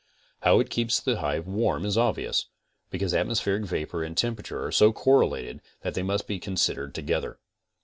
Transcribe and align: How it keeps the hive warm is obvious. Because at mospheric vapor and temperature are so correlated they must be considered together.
How 0.41 0.59
it 0.59 0.71
keeps 0.71 0.99
the 0.99 1.17
hive 1.19 1.45
warm 1.45 1.85
is 1.85 1.95
obvious. 1.95 2.47
Because 2.89 3.13
at 3.13 3.27
mospheric 3.27 3.65
vapor 3.65 4.03
and 4.03 4.17
temperature 4.17 4.65
are 4.65 4.71
so 4.71 4.91
correlated 4.91 5.61
they 5.83 6.01
must 6.01 6.25
be 6.25 6.39
considered 6.39 6.95
together. 6.95 7.37